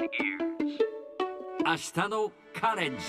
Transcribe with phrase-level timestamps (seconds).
[0.00, 0.12] 明日
[2.08, 3.04] のカレッジ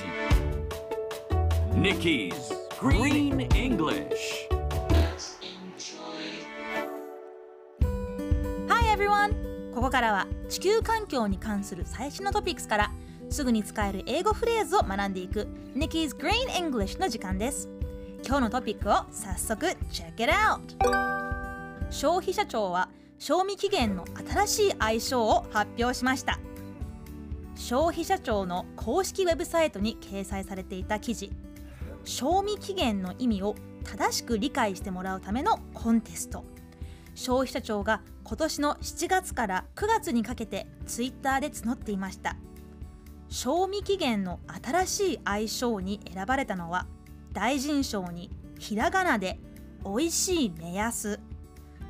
[1.73, 2.33] Nikki's
[2.81, 4.09] Green English
[8.67, 9.71] Hi everyone!
[9.73, 12.91] ここからは地球環境に関する最新のトピックスから
[13.29, 17.69] すぐに使える英語フレーズを学んでいく Nikki's Green English の時間です
[18.25, 20.59] 今日のトピックを早速 Check it out!
[21.89, 26.37] 消費者庁は賞味期限の新しい愛称を発表しました
[27.61, 31.31] 消費者庁の公式ウェブサイトに掲載されていた記事。
[32.03, 36.43] 賞味期限の意味を正しく理解してもらうためのコンテスト。
[37.13, 42.35] 消費者庁が今年の7月から9月にかけてツイッターで募っていました。
[43.29, 46.87] 賞味期限の新しい愛称に選ばれたのは
[47.31, 49.39] 大臣賞にひらがなで
[49.85, 51.19] 「美味しい目安」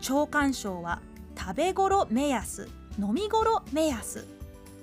[0.02, 1.02] 長官賞は
[1.40, 2.68] 「食べ頃目安」
[3.00, 4.28] 「飲み頃目安」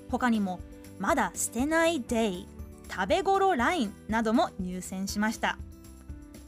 [0.09, 0.59] 他にも
[0.99, 2.47] 「まだ捨てないデイ」
[2.91, 5.57] 「食べ頃ライン」なども入選しました。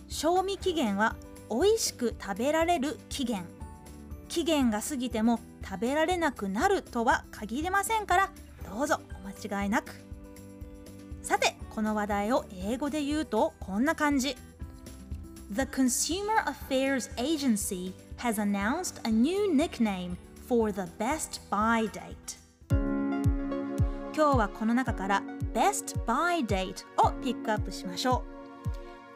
[0.08, 1.16] 賞味期限は
[1.50, 3.46] 美味しく食べられる期限。
[4.28, 8.32] 期限が過ぎても食べられなくなるとは限りませんから
[8.70, 9.92] どうぞお間違いなく。
[11.24, 14.36] さてこの話題を英語で言うとこんな感じ。
[15.54, 20.16] The Consumer Affairs Agency has announced a new nickname
[20.48, 22.41] for the Best Buy Date.
[24.14, 25.24] 今日はこの中から
[25.54, 28.24] Best by Date をピックアップしましょ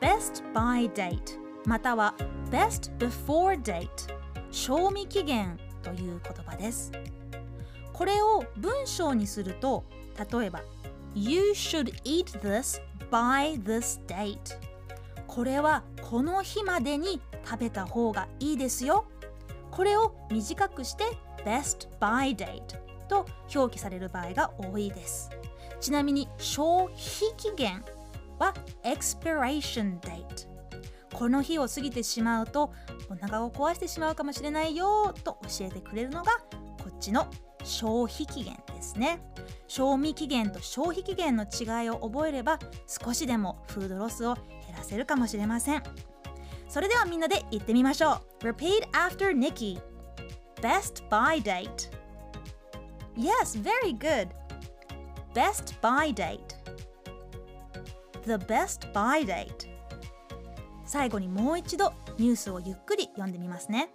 [0.02, 0.04] う。
[0.06, 2.16] Best by Date または
[2.50, 3.90] Best Before Date
[4.52, 6.94] 賞味期限という言葉です。
[7.92, 9.84] これを文章にすると
[10.32, 10.62] 例えば
[11.14, 14.58] You should eat this by this date
[15.28, 19.06] これはこの日までに食べた方がいいですよ。
[19.72, 21.04] これを短くして
[21.44, 25.30] best by date と表記される場合が多いです。
[25.80, 26.98] ちなみに消費
[27.38, 27.84] 期限
[28.40, 30.48] は expiration date
[31.14, 32.74] この日を過ぎてしまうと
[33.10, 36.32] お腹を壊してしまうかもしれないよと教えてくれるのが
[36.84, 37.28] こっちの
[37.64, 39.20] 消費期限ですね。
[39.68, 45.84] 賞味期限と消費期限の違いを覚えれば少しでもフードロスを減らせるかもしれません。
[46.68, 48.50] それではみんなで言ってみましょう。
[48.50, 49.80] Repeat after Nikki
[50.62, 51.90] Best buy date
[53.18, 54.30] Yes, very good
[55.34, 56.56] Best buy date
[58.26, 59.70] The best buy date
[60.86, 63.90] 最後にもう一度ニュースをゆっくり読んでみますね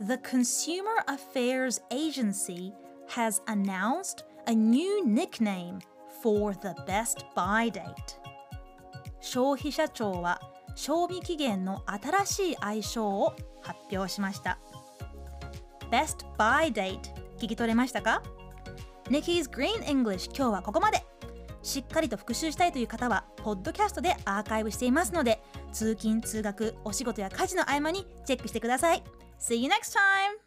[0.00, 2.72] The Consumer Affairs Agency
[3.08, 5.78] has announced a new nickname
[6.22, 7.84] for the best buy date
[9.20, 10.40] 消費者庁は
[10.74, 14.58] 賞味期限の新しい愛称を発表しました
[15.90, 18.22] Best buy date 聞き取れましたか
[19.10, 21.04] ？Nikki's Green English 今日はここまで。
[21.62, 25.40] しっかりと復習したいという方はポッドキャストでアーカイブしていますので
[25.72, 29.02] 通勤通学お仕事や家事の合間にチェックしてください。
[29.38, 30.42] See you next time!